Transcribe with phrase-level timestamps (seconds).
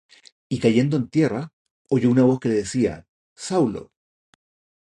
[0.49, 1.53] Y cayendo en tierra,
[1.87, 3.05] oyó una voz que le decía:
[3.35, 3.91] Saulo,